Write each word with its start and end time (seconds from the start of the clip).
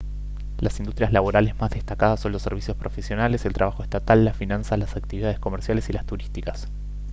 las 0.57 0.79
industrias 0.79 1.13
laborales 1.13 1.53
más 1.59 1.69
destacadas 1.69 2.19
son 2.21 2.31
los 2.31 2.41
servicios 2.41 2.75
profesionales 2.75 3.45
el 3.45 3.53
trabajo 3.53 3.83
estatal 3.83 4.25
las 4.25 4.35
finanzas 4.35 4.79
las 4.79 4.95
actividades 4.97 5.37
comerciales 5.37 5.87
y 5.89 5.93
las 5.93 6.07
turísticas 6.07 6.67